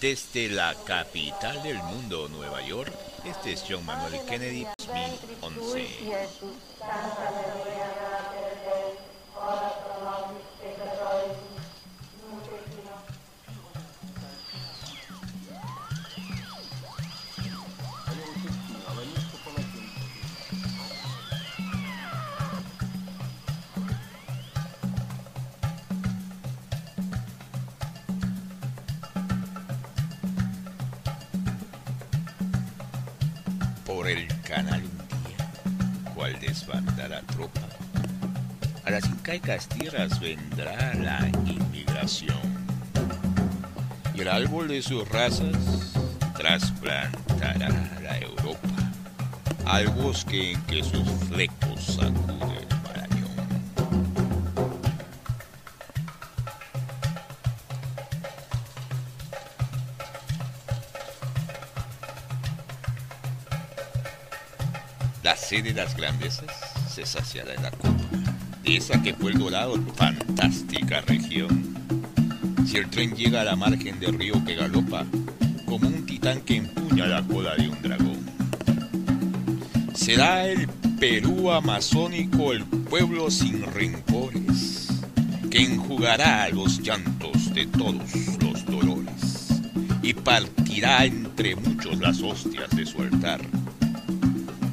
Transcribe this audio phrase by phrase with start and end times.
[0.00, 2.92] Desde la capital del mundo, Nueva York,
[3.24, 5.88] este es John Manuel Kennedy 2011.
[33.94, 37.60] Por el canal un cual desbanda la tropa.
[38.84, 42.36] A las incaicas tierras vendrá la inmigración.
[44.12, 45.92] Y el árbol de sus razas
[46.36, 47.68] trasplantará
[48.02, 48.92] la Europa
[49.64, 52.43] al bosque en que sus flecos sacude
[65.24, 66.44] La sede de las grandezas
[66.86, 67.96] se saciará en la copa
[68.62, 71.74] de esa que fue el dorado, fantástica región.
[72.66, 75.06] Si el tren llega a la margen del río que galopa,
[75.64, 78.18] como un titán que empuña la cola de un dragón.
[79.94, 80.68] Será el
[81.00, 84.88] Perú amazónico el pueblo sin rencores,
[85.50, 89.48] que enjugará los llantos de todos los dolores
[90.02, 93.40] y partirá entre muchos las hostias de su altar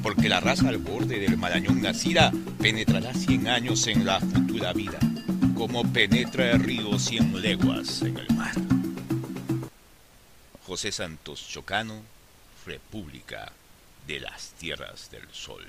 [0.02, 4.98] porque la raza al borde del Marañón nacida penetrará cien años en la futura vida,
[5.54, 8.54] como penetra el río cien leguas en el mar.
[10.66, 12.02] José Santos Chocano,
[12.66, 13.52] República
[14.06, 15.64] de las Tierras del Sol.